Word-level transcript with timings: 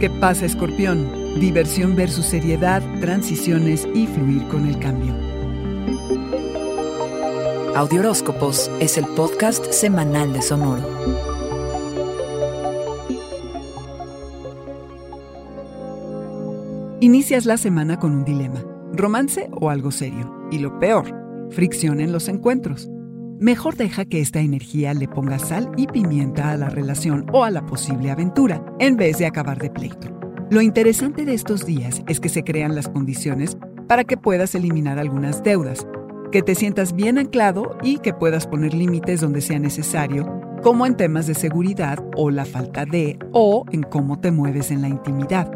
¿Qué 0.00 0.10
pasa, 0.10 0.44
escorpión? 0.44 1.40
Diversión 1.40 1.96
versus 1.96 2.26
seriedad, 2.26 2.82
transiciones 3.00 3.88
y 3.94 4.06
fluir 4.06 4.46
con 4.48 4.68
el 4.68 4.78
cambio. 4.78 5.14
Audioróscopos 7.74 8.70
es 8.78 8.98
el 8.98 9.06
podcast 9.06 9.64
semanal 9.72 10.34
de 10.34 10.42
Sonoro. 10.42 10.82
Inicias 17.00 17.46
la 17.46 17.56
semana 17.56 17.98
con 17.98 18.12
un 18.12 18.24
dilema, 18.26 18.62
romance 18.92 19.48
o 19.50 19.70
algo 19.70 19.90
serio. 19.90 20.30
Y 20.50 20.58
lo 20.58 20.78
peor, 20.78 21.06
fricción 21.52 22.00
en 22.00 22.12
los 22.12 22.28
encuentros. 22.28 22.90
Mejor 23.38 23.76
deja 23.76 24.06
que 24.06 24.22
esta 24.22 24.40
energía 24.40 24.94
le 24.94 25.08
ponga 25.08 25.38
sal 25.38 25.70
y 25.76 25.86
pimienta 25.88 26.52
a 26.52 26.56
la 26.56 26.70
relación 26.70 27.26
o 27.34 27.44
a 27.44 27.50
la 27.50 27.66
posible 27.66 28.10
aventura, 28.10 28.64
en 28.78 28.96
vez 28.96 29.18
de 29.18 29.26
acabar 29.26 29.58
de 29.58 29.68
pleito. 29.68 30.08
Lo 30.48 30.62
interesante 30.62 31.26
de 31.26 31.34
estos 31.34 31.66
días 31.66 32.02
es 32.08 32.18
que 32.18 32.30
se 32.30 32.44
crean 32.44 32.74
las 32.74 32.88
condiciones 32.88 33.58
para 33.88 34.04
que 34.04 34.16
puedas 34.16 34.54
eliminar 34.54 34.98
algunas 34.98 35.42
deudas, 35.42 35.86
que 36.32 36.40
te 36.40 36.54
sientas 36.54 36.94
bien 36.94 37.18
anclado 37.18 37.76
y 37.82 37.98
que 37.98 38.14
puedas 38.14 38.46
poner 38.46 38.72
límites 38.72 39.20
donde 39.20 39.42
sea 39.42 39.58
necesario, 39.58 40.40
como 40.62 40.86
en 40.86 40.96
temas 40.96 41.26
de 41.26 41.34
seguridad 41.34 41.98
o 42.16 42.30
la 42.30 42.46
falta 42.46 42.86
de, 42.86 43.18
o 43.32 43.66
en 43.70 43.82
cómo 43.82 44.18
te 44.18 44.30
mueves 44.30 44.70
en 44.70 44.80
la 44.80 44.88
intimidad. 44.88 45.50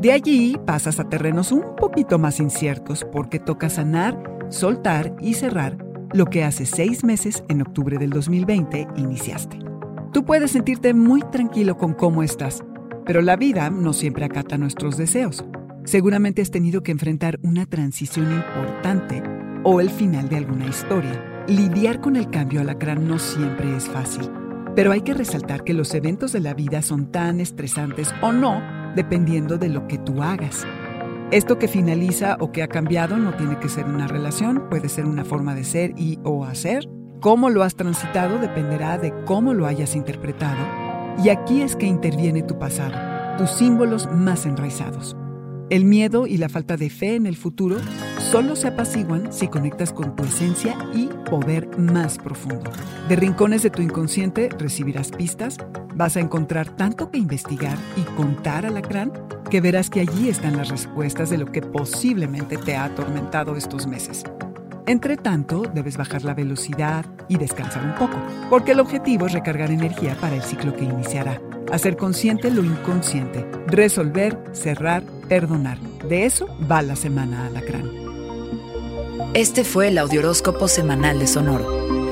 De 0.00 0.10
allí 0.10 0.56
pasas 0.66 0.98
a 0.98 1.08
terrenos 1.08 1.52
un 1.52 1.76
poquito 1.76 2.18
más 2.18 2.40
inciertos 2.40 3.06
porque 3.12 3.38
toca 3.38 3.68
sanar, 3.68 4.20
soltar 4.48 5.14
y 5.20 5.34
cerrar 5.34 5.87
lo 6.14 6.26
que 6.26 6.44
hace 6.44 6.66
seis 6.66 7.04
meses, 7.04 7.44
en 7.48 7.60
octubre 7.60 7.98
del 7.98 8.10
2020, 8.10 8.88
iniciaste. 8.96 9.58
Tú 10.12 10.24
puedes 10.24 10.52
sentirte 10.52 10.94
muy 10.94 11.22
tranquilo 11.30 11.76
con 11.76 11.92
cómo 11.92 12.22
estás, 12.22 12.64
pero 13.04 13.20
la 13.20 13.36
vida 13.36 13.70
no 13.70 13.92
siempre 13.92 14.24
acata 14.24 14.56
nuestros 14.56 14.96
deseos. 14.96 15.44
Seguramente 15.84 16.42
has 16.42 16.50
tenido 16.50 16.82
que 16.82 16.92
enfrentar 16.92 17.38
una 17.42 17.66
transición 17.66 18.32
importante 18.32 19.22
o 19.64 19.80
el 19.80 19.90
final 19.90 20.28
de 20.28 20.36
alguna 20.36 20.66
historia. 20.66 21.44
Lidiar 21.46 22.00
con 22.00 22.16
el 22.16 22.30
cambio 22.30 22.60
alacrán 22.60 23.06
no 23.06 23.18
siempre 23.18 23.76
es 23.76 23.88
fácil, 23.88 24.30
pero 24.74 24.92
hay 24.92 25.02
que 25.02 25.14
resaltar 25.14 25.64
que 25.64 25.74
los 25.74 25.94
eventos 25.94 26.32
de 26.32 26.40
la 26.40 26.54
vida 26.54 26.82
son 26.82 27.10
tan 27.10 27.40
estresantes 27.40 28.14
o 28.22 28.32
no, 28.32 28.62
dependiendo 28.94 29.58
de 29.58 29.68
lo 29.68 29.86
que 29.88 29.98
tú 29.98 30.22
hagas. 30.22 30.66
Esto 31.30 31.58
que 31.58 31.68
finaliza 31.68 32.38
o 32.40 32.52
que 32.52 32.62
ha 32.62 32.68
cambiado 32.68 33.18
no 33.18 33.34
tiene 33.34 33.58
que 33.58 33.68
ser 33.68 33.84
una 33.84 34.08
relación, 34.08 34.70
puede 34.70 34.88
ser 34.88 35.04
una 35.04 35.26
forma 35.26 35.54
de 35.54 35.62
ser 35.62 35.92
y 35.98 36.18
o 36.24 36.46
hacer. 36.46 36.88
Cómo 37.20 37.50
lo 37.50 37.62
has 37.62 37.74
transitado 37.74 38.38
dependerá 38.38 38.96
de 38.96 39.12
cómo 39.26 39.52
lo 39.52 39.66
hayas 39.66 39.94
interpretado. 39.94 40.58
Y 41.22 41.28
aquí 41.28 41.60
es 41.60 41.76
que 41.76 41.84
interviene 41.84 42.42
tu 42.42 42.58
pasado, 42.58 42.96
tus 43.36 43.50
símbolos 43.50 44.10
más 44.10 44.46
enraizados. 44.46 45.18
El 45.68 45.84
miedo 45.84 46.26
y 46.26 46.38
la 46.38 46.48
falta 46.48 46.78
de 46.78 46.88
fe 46.88 47.16
en 47.16 47.26
el 47.26 47.36
futuro 47.36 47.76
solo 48.30 48.56
se 48.56 48.68
apaciguan 48.68 49.30
si 49.30 49.48
conectas 49.48 49.92
con 49.92 50.16
tu 50.16 50.24
esencia 50.24 50.78
y 50.94 51.10
poder 51.28 51.78
más 51.78 52.16
profundo. 52.16 52.70
De 53.06 53.16
rincones 53.16 53.62
de 53.62 53.68
tu 53.68 53.82
inconsciente 53.82 54.48
recibirás 54.58 55.10
pistas, 55.10 55.58
vas 55.94 56.16
a 56.16 56.20
encontrar 56.20 56.74
tanto 56.74 57.10
que 57.10 57.18
investigar 57.18 57.76
y 57.98 58.00
contar 58.16 58.64
al 58.64 58.74
Lacrán 58.74 59.12
que 59.48 59.60
verás 59.60 59.90
que 59.90 60.00
allí 60.00 60.28
están 60.28 60.56
las 60.56 60.68
respuestas 60.68 61.30
de 61.30 61.38
lo 61.38 61.46
que 61.46 61.62
posiblemente 61.62 62.56
te 62.56 62.76
ha 62.76 62.84
atormentado 62.84 63.56
estos 63.56 63.86
meses. 63.86 64.24
Entre 64.86 65.16
tanto, 65.16 65.62
debes 65.74 65.96
bajar 65.96 66.24
la 66.24 66.34
velocidad 66.34 67.04
y 67.28 67.36
descansar 67.36 67.84
un 67.84 67.94
poco, 67.94 68.16
porque 68.48 68.72
el 68.72 68.80
objetivo 68.80 69.26
es 69.26 69.32
recargar 69.32 69.70
energía 69.70 70.16
para 70.18 70.36
el 70.36 70.42
ciclo 70.42 70.74
que 70.74 70.84
iniciará. 70.84 71.40
Hacer 71.70 71.96
consciente 71.96 72.50
lo 72.50 72.64
inconsciente, 72.64 73.46
resolver, 73.66 74.38
cerrar, 74.52 75.02
perdonar. 75.28 75.78
De 76.08 76.24
eso 76.24 76.48
va 76.70 76.80
la 76.80 76.96
semana 76.96 77.46
alacrán. 77.46 77.90
Este 79.34 79.62
fue 79.62 79.88
el 79.88 79.98
Audioróscopo 79.98 80.68
Semanal 80.68 81.18
de 81.18 81.26
Sonoro. 81.26 81.97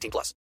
18 0.00 0.10
plus. 0.10 0.34